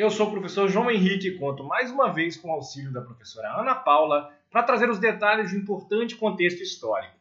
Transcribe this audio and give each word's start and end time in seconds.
Eu 0.00 0.10
sou 0.10 0.28
o 0.28 0.30
professor 0.30 0.66
João 0.66 0.90
Henrique 0.90 1.28
e 1.28 1.38
conto 1.38 1.62
mais 1.62 1.90
uma 1.90 2.10
vez 2.10 2.34
com 2.34 2.48
o 2.48 2.52
auxílio 2.52 2.90
da 2.90 3.02
professora 3.02 3.60
Ana 3.60 3.74
Paula 3.74 4.32
para 4.50 4.62
trazer 4.62 4.88
os 4.88 4.98
detalhes 4.98 5.50
de 5.50 5.56
um 5.56 5.58
importante 5.58 6.16
contexto 6.16 6.62
histórico. 6.62 7.12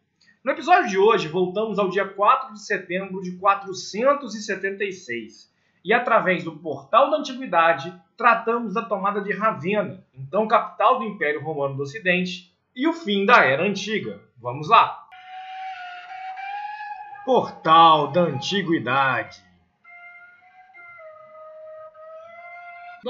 No 0.42 0.54
episódio 0.54 0.88
de 0.88 0.98
hoje, 0.98 1.28
voltamos 1.28 1.78
ao 1.78 1.90
dia 1.90 2.08
4 2.08 2.54
de 2.54 2.66
setembro 2.66 3.22
de 3.22 3.34
476 3.34 5.54
e, 5.84 5.92
através 5.92 6.46
do 6.46 6.56
Portal 6.56 7.12
da 7.12 7.18
Antiguidade, 7.18 7.94
tratamos 8.16 8.76
da 8.76 8.84
tomada 8.84 9.20
de 9.20 9.34
Ravenna, 9.34 10.02
então 10.18 10.48
capital 10.48 11.00
do 11.00 11.04
Império 11.04 11.44
Romano 11.44 11.76
do 11.76 11.84
Ocidente, 11.84 12.56
e 12.74 12.88
o 12.88 12.94
fim 12.94 13.26
da 13.26 13.44
Era 13.44 13.64
Antiga. 13.64 14.22
Vamos 14.38 14.70
lá! 14.70 15.06
Portal 17.26 18.10
da 18.14 18.22
Antiguidade 18.22 19.49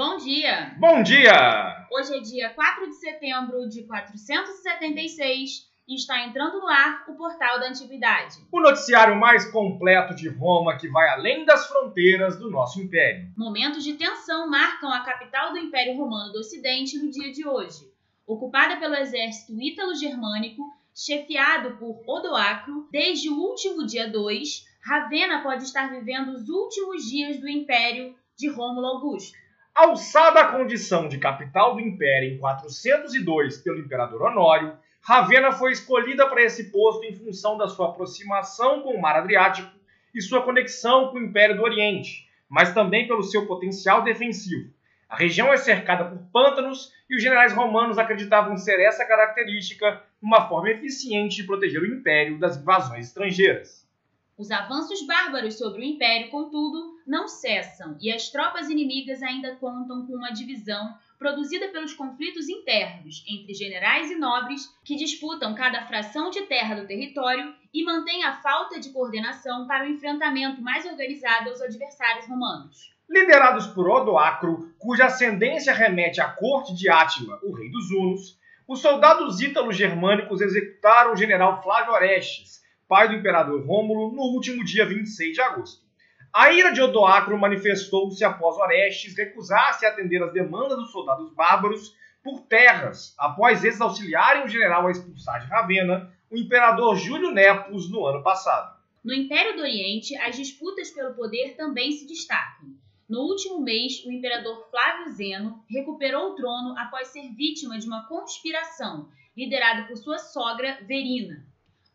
Bom 0.00 0.16
dia! 0.16 0.74
Bom 0.78 1.02
dia! 1.02 1.86
Hoje 1.92 2.16
é 2.16 2.20
dia 2.20 2.48
4 2.48 2.88
de 2.88 2.94
setembro 2.94 3.68
de 3.68 3.82
476 3.82 5.68
e 5.86 5.94
está 5.94 6.24
entrando 6.24 6.58
no 6.58 6.66
ar 6.68 7.04
o 7.06 7.12
Portal 7.12 7.60
da 7.60 7.68
Antiguidade. 7.68 8.38
O 8.50 8.62
noticiário 8.62 9.14
mais 9.14 9.52
completo 9.52 10.14
de 10.14 10.26
Roma 10.30 10.78
que 10.78 10.88
vai 10.88 11.06
além 11.10 11.44
das 11.44 11.68
fronteiras 11.68 12.38
do 12.38 12.50
nosso 12.50 12.80
império. 12.80 13.30
Momentos 13.36 13.84
de 13.84 13.92
tensão 13.92 14.48
marcam 14.48 14.90
a 14.90 15.04
capital 15.04 15.52
do 15.52 15.58
Império 15.58 15.98
Romano 15.98 16.32
do 16.32 16.38
Ocidente 16.38 16.96
no 16.96 17.10
dia 17.10 17.30
de 17.30 17.46
hoje. 17.46 17.86
Ocupada 18.26 18.78
pelo 18.78 18.94
exército 18.94 19.60
ítalo-germânico, 19.60 20.62
chefiado 20.94 21.76
por 21.76 22.02
Odoacro, 22.06 22.88
desde 22.90 23.28
o 23.28 23.36
último 23.36 23.84
dia 23.84 24.08
2, 24.08 24.64
Ravenna 24.82 25.42
pode 25.42 25.64
estar 25.64 25.90
vivendo 25.90 26.30
os 26.30 26.48
últimos 26.48 27.04
dias 27.04 27.38
do 27.38 27.46
Império 27.46 28.14
de 28.34 28.48
Rômulo 28.48 28.86
Augusto. 28.86 29.38
Alçada 29.82 30.40
à 30.40 30.52
condição 30.52 31.08
de 31.08 31.16
capital 31.16 31.74
do 31.74 31.80
império 31.80 32.34
em 32.34 32.36
402 32.36 33.62
pelo 33.62 33.78
imperador 33.78 34.20
Honório, 34.20 34.74
Ravenna 35.00 35.52
foi 35.52 35.72
escolhida 35.72 36.28
para 36.28 36.42
esse 36.42 36.70
posto 36.70 37.02
em 37.06 37.14
função 37.14 37.56
da 37.56 37.66
sua 37.66 37.88
aproximação 37.88 38.82
com 38.82 38.90
o 38.90 39.00
mar 39.00 39.16
Adriático 39.16 39.70
e 40.14 40.20
sua 40.20 40.42
conexão 40.42 41.08
com 41.08 41.16
o 41.16 41.22
Império 41.22 41.56
do 41.56 41.62
Oriente, 41.62 42.28
mas 42.46 42.74
também 42.74 43.08
pelo 43.08 43.22
seu 43.22 43.46
potencial 43.46 44.02
defensivo. 44.02 44.70
A 45.08 45.16
região 45.16 45.50
é 45.50 45.56
cercada 45.56 46.04
por 46.04 46.18
pântanos 46.30 46.92
e 47.08 47.16
os 47.16 47.22
generais 47.22 47.54
romanos 47.54 47.96
acreditavam 47.96 48.58
ser 48.58 48.78
essa 48.80 49.06
característica 49.06 50.02
uma 50.20 50.46
forma 50.46 50.68
eficiente 50.68 51.36
de 51.36 51.44
proteger 51.44 51.80
o 51.80 51.86
império 51.86 52.38
das 52.38 52.58
invasões 52.58 53.06
estrangeiras. 53.06 53.79
Os 54.40 54.50
avanços 54.50 55.06
bárbaros 55.06 55.58
sobre 55.58 55.82
o 55.82 55.84
império, 55.84 56.30
contudo, 56.30 56.98
não 57.06 57.28
cessam 57.28 57.98
e 58.00 58.10
as 58.10 58.30
tropas 58.30 58.70
inimigas 58.70 59.22
ainda 59.22 59.54
contam 59.56 60.06
com 60.06 60.14
uma 60.14 60.30
divisão 60.30 60.96
produzida 61.18 61.68
pelos 61.68 61.92
conflitos 61.92 62.48
internos 62.48 63.22
entre 63.28 63.52
generais 63.52 64.10
e 64.10 64.14
nobres 64.14 64.66
que 64.82 64.96
disputam 64.96 65.54
cada 65.54 65.86
fração 65.86 66.30
de 66.30 66.40
terra 66.46 66.74
do 66.76 66.86
território 66.86 67.54
e 67.74 67.84
mantêm 67.84 68.24
a 68.24 68.40
falta 68.40 68.80
de 68.80 68.88
coordenação 68.88 69.66
para 69.66 69.84
o 69.84 69.90
enfrentamento 69.90 70.62
mais 70.62 70.86
organizado 70.86 71.50
aos 71.50 71.60
adversários 71.60 72.26
romanos. 72.26 72.90
Liderados 73.10 73.66
por 73.66 73.90
Odoacro, 73.90 74.72
cuja 74.78 75.04
ascendência 75.04 75.74
remete 75.74 76.18
à 76.18 76.30
corte 76.30 76.74
de 76.74 76.88
Átila, 76.88 77.38
o 77.42 77.52
rei 77.52 77.70
dos 77.70 77.90
Hunos, 77.90 78.40
os 78.66 78.80
soldados 78.80 79.42
ítalo-germânicos 79.42 80.40
executaram 80.40 81.12
o 81.12 81.16
general 81.16 81.62
Flávio 81.62 81.92
Orestes, 81.92 82.59
pai 82.90 83.06
do 83.06 83.14
imperador 83.14 83.64
Rômulo, 83.64 84.10
no 84.10 84.22
último 84.22 84.64
dia 84.64 84.84
26 84.84 85.32
de 85.32 85.40
agosto. 85.40 85.80
A 86.34 86.52
ira 86.52 86.72
de 86.72 86.82
Odoacro 86.82 87.38
manifestou-se 87.38 88.24
após 88.24 88.56
Orestes 88.56 89.16
recusar-se 89.16 89.86
a 89.86 89.90
atender 89.90 90.20
às 90.20 90.32
demandas 90.32 90.76
dos 90.76 90.90
soldados 90.90 91.32
bárbaros 91.32 91.94
por 92.20 92.40
terras, 92.40 93.14
após 93.16 93.62
esses 93.62 93.80
auxiliarem 93.80 94.44
o 94.44 94.48
general 94.48 94.88
a 94.88 94.90
expulsar 94.90 95.40
de 95.40 95.46
Ravenna 95.46 96.12
o 96.28 96.36
imperador 96.36 96.96
Júlio 96.96 97.30
Nepos 97.30 97.88
no 97.88 98.04
ano 98.04 98.24
passado. 98.24 98.76
No 99.04 99.14
Império 99.14 99.54
do 99.54 99.62
Oriente, 99.62 100.16
as 100.16 100.34
disputas 100.34 100.90
pelo 100.90 101.14
poder 101.14 101.54
também 101.56 101.92
se 101.92 102.08
destacam. 102.08 102.70
No 103.08 103.20
último 103.20 103.60
mês, 103.60 104.04
o 104.04 104.10
imperador 104.10 104.68
Flávio 104.68 105.12
Zeno 105.12 105.64
recuperou 105.70 106.32
o 106.32 106.34
trono 106.34 106.76
após 106.76 107.08
ser 107.08 107.32
vítima 107.36 107.78
de 107.78 107.86
uma 107.86 108.08
conspiração 108.08 109.08
liderada 109.36 109.86
por 109.86 109.96
sua 109.96 110.18
sogra 110.18 110.80
Verina, 110.88 111.48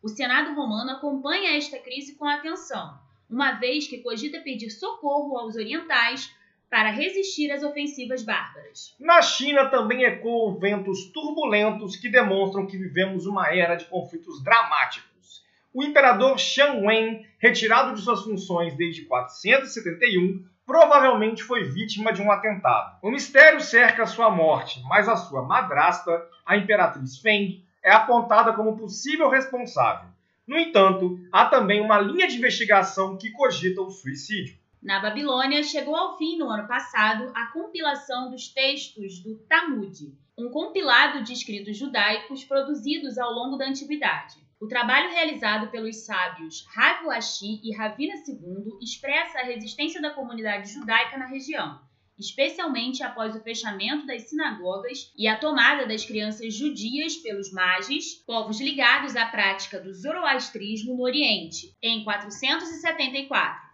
o 0.06 0.08
Senado 0.08 0.54
romano 0.54 0.92
acompanha 0.92 1.56
esta 1.56 1.80
crise 1.80 2.14
com 2.14 2.24
atenção, 2.26 2.96
uma 3.28 3.54
vez 3.54 3.88
que 3.88 3.98
cogita 3.98 4.38
pedir 4.38 4.70
socorro 4.70 5.36
aos 5.36 5.56
orientais 5.56 6.32
para 6.70 6.90
resistir 6.90 7.50
às 7.50 7.64
ofensivas 7.64 8.22
bárbaras. 8.22 8.94
Na 9.00 9.20
China 9.20 9.68
também 9.68 10.04
ecoam 10.04 10.60
ventos 10.60 11.10
turbulentos 11.10 11.96
que 11.96 12.08
demonstram 12.08 12.68
que 12.68 12.78
vivemos 12.78 13.26
uma 13.26 13.52
era 13.52 13.74
de 13.74 13.86
conflitos 13.86 14.40
dramáticos. 14.44 15.42
O 15.74 15.82
imperador 15.82 16.38
Shang 16.38 16.86
Wen, 16.86 17.26
retirado 17.40 17.92
de 17.92 18.00
suas 18.00 18.22
funções 18.22 18.76
desde 18.76 19.06
471, 19.06 20.46
provavelmente 20.64 21.42
foi 21.42 21.64
vítima 21.64 22.12
de 22.12 22.22
um 22.22 22.30
atentado. 22.30 22.96
O 23.02 23.10
mistério 23.10 23.60
cerca 23.60 24.06
sua 24.06 24.30
morte, 24.30 24.80
mas 24.88 25.08
a 25.08 25.16
sua 25.16 25.42
madrasta, 25.42 26.24
a 26.46 26.56
imperatriz 26.56 27.18
Feng, 27.18 27.65
é 27.86 27.92
apontada 27.92 28.52
como 28.52 28.76
possível 28.76 29.30
responsável. 29.30 30.10
No 30.44 30.58
entanto, 30.58 31.20
há 31.30 31.46
também 31.46 31.80
uma 31.80 32.00
linha 32.00 32.26
de 32.26 32.36
investigação 32.36 33.16
que 33.16 33.30
cogita 33.30 33.80
o 33.80 33.90
suicídio. 33.90 34.58
Na 34.82 34.98
Babilônia, 34.98 35.62
chegou 35.62 35.94
ao 35.94 36.18
fim 36.18 36.36
no 36.36 36.50
ano 36.50 36.66
passado 36.66 37.30
a 37.32 37.46
compilação 37.46 38.28
dos 38.28 38.48
textos 38.48 39.20
do 39.20 39.36
Talmud, 39.48 40.12
um 40.36 40.50
compilado 40.50 41.22
de 41.22 41.32
escritos 41.32 41.76
judaicos 41.76 42.44
produzidos 42.44 43.18
ao 43.18 43.32
longo 43.32 43.56
da 43.56 43.68
antiguidade. 43.68 44.44
O 44.60 44.66
trabalho 44.66 45.10
realizado 45.10 45.70
pelos 45.70 46.04
sábios 46.04 46.66
Rav 46.74 47.08
Ashi 47.10 47.60
e 47.62 47.72
Ravina 47.74 48.14
II 48.26 48.78
expressa 48.82 49.38
a 49.38 49.44
resistência 49.44 50.00
da 50.00 50.10
comunidade 50.10 50.72
judaica 50.72 51.16
na 51.16 51.26
região, 51.26 51.78
especialmente 52.18 53.02
após 53.02 53.34
o 53.34 53.42
fechamento 53.42 54.06
das 54.06 54.22
sinagogas 54.22 55.12
e 55.16 55.28
a 55.28 55.36
tomada 55.36 55.86
das 55.86 56.04
crianças 56.04 56.54
judias 56.54 57.16
pelos 57.16 57.52
magis, 57.52 58.14
povos 58.26 58.60
ligados 58.60 59.14
à 59.16 59.26
prática 59.26 59.78
do 59.78 59.92
zoroastrismo 59.92 60.96
no 60.96 61.02
Oriente, 61.02 61.74
em 61.82 62.02
474. 62.04 63.66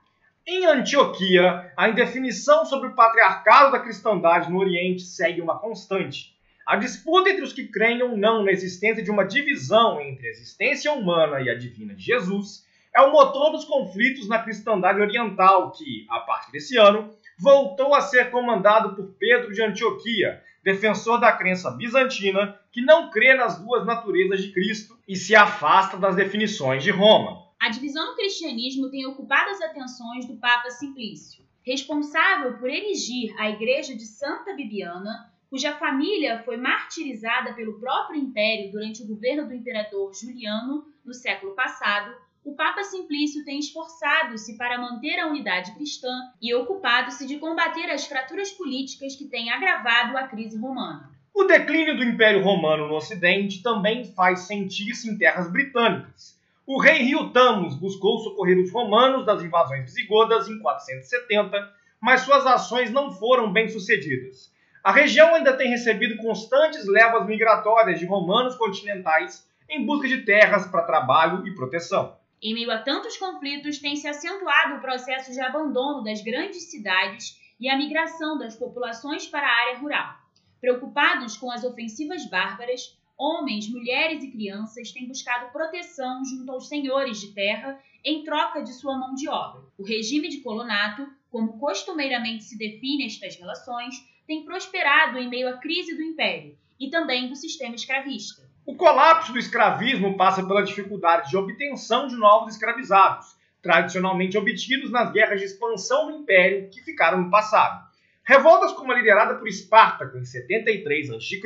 Em 0.45 0.67
Antioquia, 0.67 1.73
a 1.77 1.89
indefinição 1.89 2.65
sobre 2.65 2.89
o 2.89 2.95
patriarcado 2.97 3.71
da 3.71 3.79
cristandade 3.79 4.51
no 4.51 4.59
Oriente 4.59 5.03
segue 5.03 5.41
uma 5.41 5.59
constante. 5.59 6.33
A 6.67 6.77
disputa 6.77 7.31
entre 7.31 7.45
os 7.45 7.53
que 7.53 7.69
creem 7.69 8.03
ou 8.03 8.17
não 8.17 8.45
na 8.45 8.51
existência 8.51 9.03
de 9.03 9.11
uma 9.11 9.25
divisão 9.25 10.01
entre 10.01 10.27
a 10.27 10.31
existência 10.31 10.93
humana 10.93 11.41
e 11.41 11.49
a 11.49 11.55
divina 11.55 11.95
de 11.95 12.03
Jesus 12.03 12.67
é 12.95 13.01
o 13.03 13.13
motor 13.13 13.53
dos 13.53 13.65
conflitos 13.65 14.29
na 14.29 14.39
cristandade 14.43 15.01
oriental, 15.01 15.73
que, 15.73 16.07
a 16.11 16.21
partir 16.21 16.53
desse 16.53 16.77
ano, 16.77 17.11
voltou 17.38 17.94
a 17.94 18.00
ser 18.00 18.31
comandado 18.31 18.94
por 18.94 19.15
Pedro 19.19 19.53
de 19.53 19.62
Antioquia, 19.62 20.43
defensor 20.62 21.19
da 21.19 21.32
crença 21.32 21.70
bizantina 21.70 22.59
que 22.70 22.81
não 22.81 23.10
crê 23.10 23.34
nas 23.34 23.59
duas 23.59 23.84
naturezas 23.84 24.43
de 24.43 24.53
Cristo 24.53 24.98
e 25.06 25.16
se 25.16 25.34
afasta 25.34 25.97
das 25.97 26.15
definições 26.15 26.82
de 26.82 26.91
Roma. 26.91 27.43
A 27.60 27.69
divisão 27.69 28.06
no 28.06 28.16
cristianismo 28.16 28.91
tem 28.91 29.06
ocupado 29.06 29.50
as 29.50 29.60
atenções 29.60 30.26
do 30.26 30.37
Papa 30.37 30.70
Simplício, 30.70 31.44
responsável 31.65 32.59
por 32.59 32.69
erigir 32.69 33.34
a 33.38 33.50
igreja 33.50 33.94
de 33.94 34.04
Santa 34.04 34.54
Bibiana, 34.54 35.31
cuja 35.49 35.76
família 35.76 36.43
foi 36.44 36.56
martirizada 36.56 37.53
pelo 37.53 37.78
próprio 37.78 38.19
império 38.19 38.72
durante 38.72 39.03
o 39.03 39.06
governo 39.06 39.47
do 39.47 39.54
imperador 39.54 40.12
Juliano 40.14 40.87
no 41.04 41.12
século 41.12 41.54
passado 41.54 42.14
o 42.45 42.55
Papa 42.55 42.83
Simplício 42.83 43.45
tem 43.45 43.61
esforçado-se 43.61 44.57
para 44.57 44.79
manter 44.79 45.19
a 45.21 45.29
unidade 45.29 45.73
cristã 45.75 46.11
e 46.41 46.53
ocupado-se 46.55 47.27
de 47.27 47.39
combater 47.39 47.89
as 47.91 48.05
fraturas 48.05 48.50
políticas 48.50 49.15
que 49.15 49.27
têm 49.27 49.50
agravado 49.50 50.17
a 50.17 50.27
crise 50.27 50.59
romana. 50.59 51.09
O 51.33 51.44
declínio 51.44 51.97
do 51.97 52.05
Império 52.05 52.43
Romano 52.43 52.89
no 52.89 52.94
Ocidente 52.94 53.62
também 53.62 54.05
faz 54.05 54.41
sentir-se 54.41 55.09
em 55.09 55.17
terras 55.17 55.50
britânicas. 55.50 56.37
O 56.67 56.81
rei 56.81 57.03
Riotamos 57.03 57.77
buscou 57.77 58.19
socorrer 58.19 58.59
os 58.59 58.73
romanos 58.73 59.25
das 59.25 59.43
invasões 59.43 59.85
visigodas 59.85 60.49
em 60.49 60.59
470, 60.59 61.73
mas 62.00 62.23
suas 62.23 62.45
ações 62.45 62.91
não 62.91 63.12
foram 63.12 63.53
bem 63.53 63.69
sucedidas. 63.69 64.53
A 64.83 64.91
região 64.91 65.35
ainda 65.35 65.56
tem 65.56 65.71
recebido 65.71 66.17
constantes 66.17 66.87
levas 66.88 67.25
migratórias 67.25 68.00
de 68.00 68.05
romanos 68.05 68.56
continentais 68.56 69.49
em 69.71 69.87
busca 69.87 70.09
de 70.09 70.23
terras 70.23 70.67
para 70.67 70.83
trabalho 70.83 71.47
e 71.47 71.55
proteção. 71.55 72.21
Em 72.43 72.55
meio 72.55 72.73
a 72.73 72.79
tantos 72.79 73.17
conflitos, 73.17 73.79
tem 73.79 73.94
se 73.94 74.09
acentuado 74.09 74.75
o 74.75 74.81
processo 74.81 75.33
de 75.33 75.41
abandono 75.41 76.03
das 76.03 76.21
grandes 76.23 76.65
cidades 76.65 77.41
e 77.61 77.69
a 77.69 77.77
migração 77.77 78.37
das 78.37 78.56
populações 78.56 79.29
para 79.29 79.47
a 79.47 79.61
área 79.69 79.79
rural. 79.79 80.17
Preocupados 80.61 81.37
com 81.37 81.53
as 81.53 81.62
ofensivas 81.62 82.29
bárbaras, 82.29 82.99
homens, 83.17 83.69
mulheres 83.69 84.25
e 84.25 84.31
crianças 84.33 84.91
têm 84.91 85.06
buscado 85.06 85.53
proteção 85.53 86.25
junto 86.25 86.50
aos 86.50 86.67
senhores 86.67 87.21
de 87.21 87.33
terra 87.33 87.81
em 88.05 88.25
troca 88.25 88.61
de 88.61 88.73
sua 88.73 88.99
mão 88.99 89.15
de 89.15 89.29
obra. 89.29 89.62
O 89.79 89.85
regime 89.85 90.29
de 90.29 90.41
colonato, 90.41 91.09
como 91.31 91.61
costumeiramente 91.61 92.43
se 92.43 92.59
define 92.59 93.06
estas 93.06 93.37
relações, 93.37 93.95
tem 94.27 94.45
prosperado 94.45 95.17
em 95.17 95.29
meio 95.29 95.49
à 95.49 95.59
crise 95.59 95.95
do 95.95 96.03
império 96.03 96.59
e 96.81 96.91
também 96.91 97.29
do 97.29 97.37
sistema 97.37 97.77
escravista. 97.77 98.50
O 98.64 98.76
colapso 98.76 99.32
do 99.32 99.41
escravismo 99.41 100.17
passa 100.17 100.47
pela 100.47 100.62
dificuldade 100.62 101.31
de 101.31 101.37
obtenção 101.37 102.06
de 102.06 102.14
novos 102.14 102.55
escravizados, 102.55 103.37
tradicionalmente 103.61 104.38
obtidos 104.38 104.88
nas 104.93 105.11
guerras 105.11 105.41
de 105.41 105.47
expansão 105.47 106.06
do 106.06 106.19
império 106.19 106.70
que 106.70 106.81
ficaram 106.81 107.23
no 107.23 107.31
passado. 107.31 107.91
Revoltas 108.25 108.73
como 108.73 108.93
a 108.93 108.94
liderada 108.94 109.35
por 109.35 109.49
Espartaco 109.49 110.17
em 110.17 110.25
73 110.25 111.11
a.C. 111.11 111.41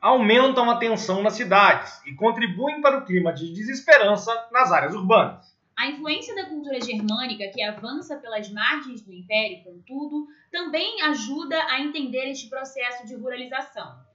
aumentam 0.00 0.70
a 0.70 0.76
tensão 0.76 1.20
nas 1.20 1.34
cidades 1.34 2.00
e 2.06 2.14
contribuem 2.14 2.80
para 2.80 2.98
o 2.98 3.04
clima 3.04 3.32
de 3.32 3.52
desesperança 3.52 4.32
nas 4.52 4.70
áreas 4.70 4.94
urbanas. 4.94 5.52
A 5.76 5.88
influência 5.88 6.32
da 6.32 6.48
cultura 6.48 6.80
germânica 6.80 7.50
que 7.52 7.60
avança 7.60 8.18
pelas 8.18 8.48
margens 8.52 9.02
do 9.02 9.12
império, 9.12 9.64
contudo, 9.64 10.28
também 10.52 11.02
ajuda 11.02 11.60
a 11.64 11.80
entender 11.80 12.30
este 12.30 12.48
processo 12.48 13.04
de 13.04 13.16
ruralização. 13.16 14.11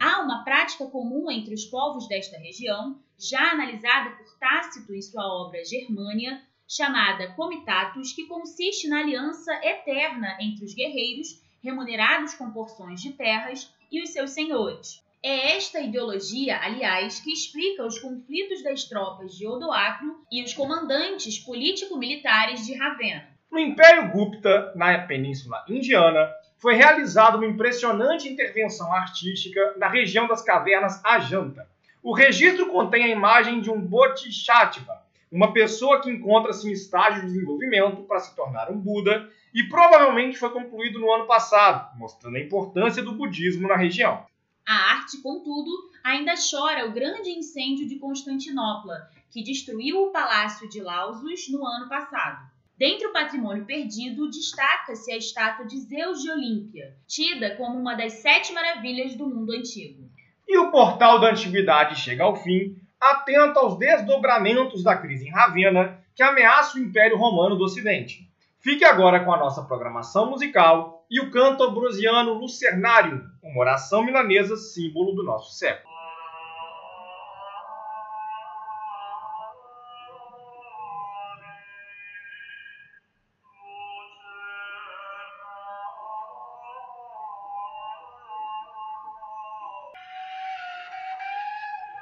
Há 0.00 0.22
uma 0.22 0.42
prática 0.42 0.86
comum 0.86 1.30
entre 1.30 1.52
os 1.52 1.66
povos 1.66 2.08
desta 2.08 2.38
região, 2.38 2.98
já 3.18 3.50
analisada 3.50 4.16
por 4.16 4.38
Tácito 4.38 4.94
em 4.94 5.02
sua 5.02 5.26
obra 5.26 5.62
Germânia, 5.62 6.40
chamada 6.66 7.28
comitatus, 7.34 8.14
que 8.14 8.26
consiste 8.26 8.88
na 8.88 9.00
aliança 9.00 9.52
eterna 9.62 10.38
entre 10.40 10.64
os 10.64 10.72
guerreiros, 10.72 11.42
remunerados 11.62 12.32
com 12.32 12.50
porções 12.50 13.02
de 13.02 13.12
terras, 13.12 13.70
e 13.92 14.02
os 14.02 14.08
seus 14.08 14.30
senhores. 14.30 15.04
É 15.22 15.54
esta 15.56 15.80
ideologia, 15.80 16.58
aliás, 16.62 17.20
que 17.20 17.30
explica 17.30 17.84
os 17.84 17.98
conflitos 17.98 18.62
das 18.62 18.84
tropas 18.84 19.36
de 19.36 19.46
Odoacro 19.46 20.24
e 20.32 20.42
os 20.42 20.54
comandantes 20.54 21.38
político-militares 21.38 22.64
de 22.64 22.72
Ravenna. 22.72 23.28
No 23.52 23.58
Império 23.58 24.12
Gupta, 24.12 24.72
na 24.74 24.96
Península 25.06 25.62
Indiana, 25.68 26.26
foi 26.60 26.74
realizada 26.74 27.38
uma 27.38 27.46
impressionante 27.46 28.28
intervenção 28.28 28.92
artística 28.92 29.74
na 29.78 29.88
região 29.88 30.28
das 30.28 30.42
cavernas 30.42 31.02
Ajanta. 31.02 31.66
O 32.02 32.12
registro 32.12 32.66
contém 32.66 33.04
a 33.04 33.08
imagem 33.08 33.60
de 33.60 33.70
um 33.70 33.80
Bodhisattva, 33.80 35.02
uma 35.32 35.52
pessoa 35.52 36.00
que 36.00 36.10
encontra-se 36.10 36.68
em 36.68 36.72
estágio 36.72 37.22
de 37.22 37.28
desenvolvimento 37.28 38.02
para 38.02 38.20
se 38.20 38.36
tornar 38.36 38.70
um 38.70 38.78
Buda 38.78 39.30
e 39.54 39.64
provavelmente 39.64 40.36
foi 40.36 40.50
concluído 40.50 40.98
no 40.98 41.10
ano 41.10 41.26
passado, 41.26 41.98
mostrando 41.98 42.36
a 42.36 42.40
importância 42.40 43.02
do 43.02 43.12
budismo 43.12 43.66
na 43.66 43.76
região. 43.76 44.26
A 44.66 44.74
arte, 44.92 45.18
contudo, 45.22 45.70
ainda 46.04 46.34
chora 46.34 46.86
o 46.86 46.92
grande 46.92 47.30
incêndio 47.30 47.88
de 47.88 47.98
Constantinopla, 47.98 49.10
que 49.30 49.42
destruiu 49.42 50.02
o 50.02 50.10
palácio 50.10 50.68
de 50.68 50.80
Lausos 50.80 51.48
no 51.48 51.66
ano 51.66 51.88
passado. 51.88 52.49
Dentre 52.80 53.08
o 53.08 53.12
patrimônio 53.12 53.66
perdido, 53.66 54.30
destaca-se 54.30 55.12
a 55.12 55.16
estátua 55.18 55.66
de 55.66 55.78
Zeus 55.80 56.22
de 56.22 56.30
Olímpia, 56.30 56.96
tida 57.06 57.54
como 57.56 57.78
uma 57.78 57.94
das 57.94 58.14
sete 58.14 58.54
maravilhas 58.54 59.14
do 59.14 59.26
mundo 59.26 59.52
antigo. 59.52 60.08
E 60.48 60.56
o 60.56 60.70
portal 60.70 61.20
da 61.20 61.28
antiguidade 61.28 62.00
chega 62.00 62.24
ao 62.24 62.36
fim, 62.36 62.80
atento 62.98 63.58
aos 63.58 63.76
desdobramentos 63.76 64.82
da 64.82 64.96
crise 64.96 65.28
em 65.28 65.30
Ravenna 65.30 66.02
que 66.14 66.22
ameaça 66.22 66.78
o 66.78 66.80
Império 66.80 67.18
Romano 67.18 67.54
do 67.54 67.64
Ocidente. 67.64 68.26
Fique 68.60 68.82
agora 68.82 69.22
com 69.22 69.32
a 69.34 69.36
nossa 69.36 69.62
programação 69.62 70.30
musical 70.30 71.04
e 71.10 71.20
o 71.20 71.30
canto 71.30 71.62
ambrosiano 71.62 72.32
Lucernário, 72.32 73.22
uma 73.42 73.60
oração 73.60 74.02
milanesa 74.02 74.56
símbolo 74.56 75.14
do 75.14 75.22
nosso 75.22 75.52
século. 75.52 75.89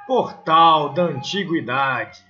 Portal 0.09 0.91
da 0.91 1.03
Antiguidade. 1.03 2.25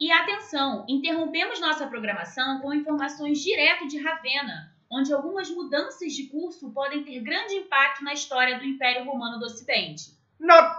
E 0.00 0.10
atenção, 0.10 0.84
interrompemos 0.88 1.60
nossa 1.60 1.86
programação 1.86 2.60
com 2.60 2.74
informações 2.74 3.38
direto 3.38 3.86
de 3.86 4.02
Ravenna, 4.02 4.74
onde 4.90 5.12
algumas 5.12 5.48
mudanças 5.48 6.12
de 6.12 6.24
curso 6.24 6.72
podem 6.72 7.04
ter 7.04 7.20
grande 7.20 7.54
impacto 7.54 8.02
na 8.02 8.14
história 8.14 8.58
do 8.58 8.64
Império 8.64 9.04
Romano 9.04 9.38
do 9.38 9.46
Ocidente. 9.46 10.10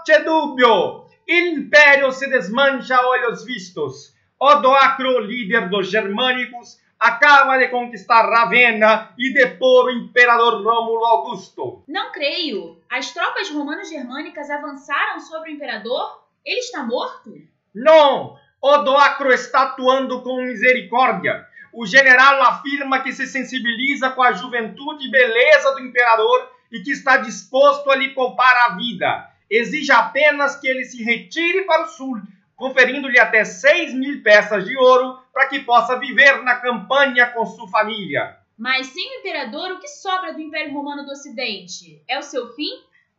C'è 0.05 0.21
dubbio! 0.25 1.05
Império 1.25 2.11
se 2.11 2.29
desmancha 2.29 2.97
a 2.97 3.07
olhos 3.07 3.45
vistos. 3.45 4.13
Odoacro, 4.37 5.21
líder 5.21 5.69
dos 5.69 5.89
germânicos, 5.89 6.81
acaba 6.99 7.57
de 7.57 7.67
conquistar 7.67 8.29
Ravenna 8.29 9.13
e 9.17 9.33
depor 9.33 9.85
o 9.85 9.91
imperador 9.91 10.63
Rômulo 10.63 11.05
Augusto. 11.05 11.83
Não 11.87 12.11
creio. 12.11 12.81
As 12.89 13.11
tropas 13.11 13.49
romano-germânicas 13.49 14.49
avançaram 14.49 15.19
sobre 15.19 15.51
o 15.51 15.53
imperador? 15.53 16.23
Ele 16.45 16.59
está 16.59 16.83
morto? 16.83 17.33
Não! 17.73 18.37
Odoacro 18.61 19.31
está 19.31 19.63
atuando 19.63 20.21
com 20.21 20.41
misericórdia. 20.41 21.45
O 21.71 21.85
general 21.85 22.41
afirma 22.41 23.01
que 23.01 23.13
se 23.13 23.27
sensibiliza 23.27 24.09
com 24.09 24.23
a 24.23 24.33
juventude 24.33 25.07
e 25.07 25.11
beleza 25.11 25.75
do 25.75 25.81
imperador 25.81 26.49
e 26.71 26.79
que 26.79 26.91
está 26.91 27.17
disposto 27.17 27.91
a 27.91 27.95
lhe 27.95 28.09
poupar 28.09 28.55
a 28.65 28.75
vida. 28.75 29.29
Exige 29.49 29.91
apenas 29.91 30.55
que 30.55 30.67
ele 30.67 30.83
se 30.83 31.03
retire 31.03 31.63
para 31.63 31.83
o 31.83 31.87
sul, 31.87 32.19
conferindo-lhe 32.57 33.19
até 33.19 33.45
6 33.45 33.93
mil 33.93 34.21
peças 34.21 34.65
de 34.65 34.75
ouro 34.75 35.19
para 35.31 35.47
que 35.47 35.59
possa 35.59 35.97
viver 35.97 36.43
na 36.43 36.55
campanha 36.55 37.27
com 37.27 37.45
sua 37.45 37.69
família. 37.69 38.35
Mas 38.57 38.87
sem 38.87 39.17
o 39.17 39.19
imperador, 39.19 39.71
o 39.71 39.79
que 39.79 39.87
sobra 39.87 40.33
do 40.33 40.41
Império 40.41 40.73
Romano 40.73 41.05
do 41.05 41.11
Ocidente? 41.11 42.01
É 42.07 42.17
o 42.17 42.23
seu 42.23 42.53
fim? 42.55 42.71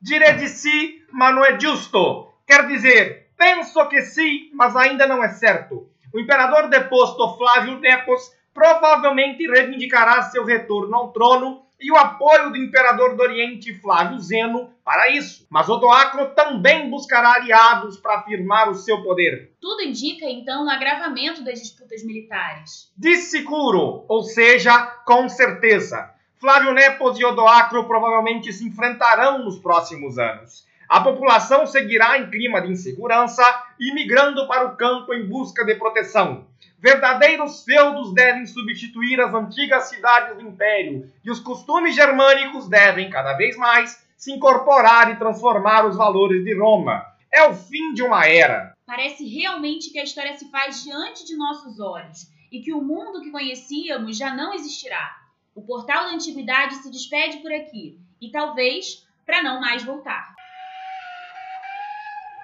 Direi 0.03 0.33
de 0.33 0.49
si, 0.49 1.03
mas 1.13 1.35
não 1.35 1.45
é 1.45 1.59
justo. 1.59 2.29
Quer 2.45 2.67
dizer, 2.67 3.31
penso 3.37 3.89
que 3.89 4.03
sim, 4.03 4.51
mas 4.53 4.75
ainda 4.75 5.07
não 5.07 5.23
é 5.23 5.29
certo. 5.29 5.89
O 6.13 6.19
imperador 6.19 6.69
deposto 6.69 7.39
Flávio 7.39 7.79
Nepos 7.79 8.37
provavelmente 8.53 9.47
reivindicará 9.47 10.23
seu 10.23 10.45
retorno 10.45 10.97
ao 10.97 11.13
trono 11.13 11.63
e 11.81 11.93
o 11.93 11.97
apoio 11.97 12.51
do 12.51 12.57
imperador 12.57 13.17
do 13.17 13.23
Oriente 13.23 13.73
Flávio 13.81 14.19
Zeno 14.19 14.73
para 14.85 15.11
isso. 15.11 15.47
Mas 15.49 15.69
Odoacro 15.69 16.35
também 16.35 16.91
buscará 16.91 17.35
aliados 17.35 17.97
para 17.99 18.19
afirmar 18.19 18.69
o 18.69 18.75
seu 18.75 19.03
poder. 19.03 19.53
Tudo 19.61 19.83
indica 19.83 20.25
então 20.25 20.67
o 20.67 20.71
agravamento 20.71 21.45
das 21.45 21.61
disputas 21.61 22.05
militares. 22.05 22.93
De 22.97 23.17
seguro, 23.17 24.05
ou 24.09 24.23
seja, 24.23 24.77
com 25.05 25.29
certeza. 25.29 26.11
Flávio 26.41 26.73
Nepos 26.73 27.19
e 27.19 27.25
Odoacro 27.25 27.85
provavelmente 27.85 28.53
se 28.53 28.67
enfrentarão 28.67 29.45
nos 29.45 29.59
próximos 29.59 30.19
anos. 30.19 30.67
A 30.89 31.01
população 31.01 31.67
seguirá 31.67 32.19
em 32.19 32.31
clima 32.31 32.63
de 32.63 32.73
insegurança 32.73 33.45
e 33.79 33.93
migrando 33.93 34.49
para 34.49 34.67
o 34.67 34.77
campo 34.77 35.13
em 35.13 35.29
busca 35.29 35.65
de 35.65 35.75
proteção. 35.75 36.47
Verdadeiros 36.81 37.65
feudos 37.65 38.15
devem 38.15 38.47
substituir 38.47 39.21
as 39.21 39.35
antigas 39.35 39.89
cidades 39.89 40.37
do 40.37 40.43
império, 40.43 41.13
e 41.25 41.31
os 41.31 41.41
costumes 41.41 41.95
germânicos 41.95 42.69
devem, 42.69 43.11
cada 43.11 43.33
vez 43.33 43.57
mais, 43.57 44.07
se 44.17 44.33
incorporar 44.33 45.11
e 45.11 45.17
transformar 45.17 45.87
os 45.87 45.97
valores 45.97 46.45
de 46.45 46.57
Roma. 46.57 47.05
É 47.33 47.43
o 47.49 47.55
fim 47.55 47.93
de 47.95 48.03
uma 48.03 48.27
era. 48.27 48.73
Parece 48.87 49.27
realmente 49.29 49.91
que 49.91 49.99
a 49.99 50.05
história 50.05 50.37
se 50.37 50.49
faz 50.51 50.85
diante 50.85 51.27
de 51.27 51.37
nossos 51.37 51.81
olhos 51.81 52.31
e 52.51 52.61
que 52.61 52.73
o 52.73 52.81
mundo 52.81 53.23
que 53.23 53.33
conhecíamos 53.33 54.17
já 54.17 54.33
não 54.33 54.55
existirá. 54.55 55.17
O 55.57 55.63
portal 55.63 56.05
da 56.05 56.13
antiguidade 56.13 56.77
se 56.77 56.91
despede 56.91 57.39
por 57.39 57.53
aqui 57.53 57.99
e 58.21 58.31
talvez 58.31 59.05
para 59.27 59.43
não 59.43 59.61
mais 59.61 59.83
voltar. 59.83 60.33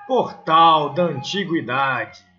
Portal 0.07 0.93
da 0.93 1.05
Antiguidade 1.05 2.34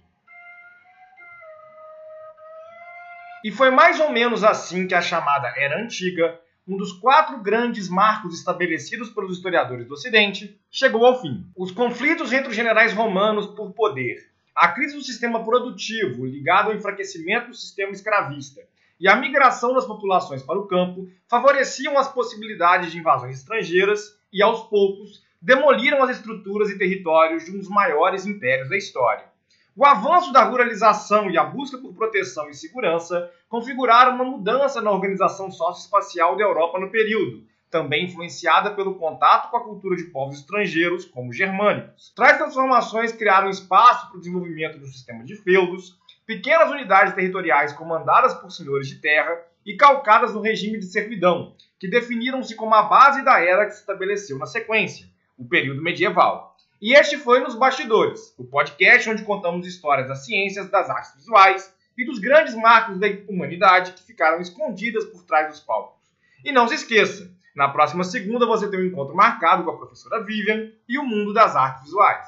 E 3.46 3.52
foi 3.52 3.70
mais 3.70 4.00
ou 4.00 4.12
menos 4.12 4.44
assim 4.44 4.88
que 4.88 4.96
a 4.96 5.02
chamada 5.04 5.54
Era 5.56 5.80
Antiga, 5.80 6.40
um 6.68 6.75
dos 6.75 6.94
quatro 6.94 7.44
grandes 7.44 7.88
marcos 7.88 8.34
estabelecidos 8.34 9.12
pelos 9.12 9.38
historiadores 9.38 9.88
do 9.88 9.94
Ocidente, 9.94 10.60
chegou 10.72 11.06
ao 11.06 11.22
fim. 11.22 11.46
Os 11.56 11.72
conflitos 11.72 12.34
entre 12.34 12.50
os 12.50 12.56
generais 12.56 12.92
romanos 12.92 13.46
por 13.46 13.72
poder, 13.74 14.18
a 14.56 14.70
crise 14.70 14.96
do 14.96 15.04
sistema 15.04 15.44
produtivo 15.44 16.25
ligado 16.25 16.72
ao 16.72 16.75
enfraquecimento 16.75 17.50
do 17.50 17.56
sistema 17.56 17.92
escravista 17.92 18.62
e 19.00 19.08
a 19.08 19.16
migração 19.16 19.75
das 19.75 19.86
populações 19.86 20.42
para 20.42 20.58
o 20.58 20.66
campo 20.66 21.08
favoreciam 21.30 22.00
as 22.00 22.12
possibilidades 22.12 22.92
de 22.92 22.98
invasões 22.98 23.38
estrangeiras 23.38 24.18
e, 24.34 24.42
aos 24.42 24.64
poucos, 24.68 25.24
demoliram 25.40 26.02
as 26.02 26.18
estruturas 26.18 26.72
e 26.72 26.80
territórios 26.80 27.46
de 27.46 27.52
um 27.52 27.60
dos 27.60 27.70
maiores 27.70 28.25
impérios 28.25 28.70
da 28.70 28.75
história. 28.75 29.35
O 29.77 29.84
avanço 29.86 30.32
da 30.32 30.41
ruralização 30.46 31.29
e 31.29 31.38
a 31.38 31.44
busca 31.44 31.77
por 31.77 31.94
proteção 31.94 32.50
e 32.50 32.53
segurança 32.53 33.29
configuraram 33.50 34.15
uma 34.15 34.24
mudança 34.24 34.82
na 34.82 34.89
organização 34.89 35.51
socioespacial 35.51 36.38
da 36.38 36.46
Europa 36.46 36.79
no 36.79 36.89
período, 36.89 37.44
também 37.70 38.05
influenciada 38.05 38.72
pelo 38.72 38.96
contato 38.96 39.51
com 39.51 39.58
a 39.58 39.63
cultura 39.65 39.98
de 39.98 40.05
povos 40.05 40.39
estrangeiros, 40.39 41.03
como 41.03 41.29
os 41.29 41.36
germânicos. 41.36 42.13
Tais 42.15 42.38
transformações 42.38 43.12
criaram 43.12 43.50
espaço 43.50 44.08
para 44.08 44.15
o 44.15 44.20
desenvolvimento 44.20 44.79
do 44.79 44.88
sistema 44.88 45.25
de 45.25 45.36
feudos, 45.36 46.00
pequenas 46.25 46.72
unidades 46.72 47.13
territoriais 47.13 47.74
comandadas 47.74 48.34
por 48.34 48.51
senhores 48.51 48.88
de 48.88 49.01
terra 49.01 49.38
e 49.65 49.75
calcadas 49.75 50.34
no 50.34 50.39
regime 50.39 50.79
de 50.79 50.86
servidão, 50.86 51.53
que 51.77 51.89
definiram-se 51.89 52.55
como 52.55 52.74
a 52.74 52.84
base 52.84 53.25
da 53.25 53.41
era 53.41 53.65
que 53.65 53.74
se 53.74 53.82
estabeleceu 53.82 54.38
na 54.38 54.46
sequência, 54.46 55.05
o 55.38 55.46
período 55.46 55.84
medieval. 55.84 56.55
E 56.82 56.94
este 56.94 57.17
foi 57.17 57.39
Nos 57.39 57.55
Bastidores, 57.55 58.36
o 58.38 58.44
podcast 58.44 59.10
onde 59.10 59.24
contamos 59.24 59.65
histórias 59.65 60.10
das 60.10 60.25
ciências, 60.25 60.70
das 60.70 60.89
artes 60.89 61.15
visuais 61.15 61.74
e 61.98 62.03
dos 62.03 62.20
grandes 62.20 62.53
marcos 62.53 63.00
da 63.00 63.08
humanidade 63.29 63.94
que 63.94 64.03
ficaram 64.03 64.41
escondidas 64.41 65.05
por 65.05 65.24
trás 65.24 65.48
dos 65.48 65.62
palcos. 65.62 66.03
E 66.44 66.51
não 66.51 66.67
se 66.67 66.75
esqueça, 66.75 67.32
na 67.55 67.70
próxima 67.70 68.03
segunda 68.03 68.46
você 68.46 68.70
tem 68.70 68.82
um 68.82 68.88
encontro 68.88 69.15
marcado 69.15 69.63
com 69.63 69.72
a 69.72 69.77
professora 69.77 70.22
Vivian 70.25 70.70
e 70.88 71.00
o 71.00 71.05
mundo 71.05 71.34
das 71.34 71.55
artes 71.55 71.86
visuais. 71.86 72.27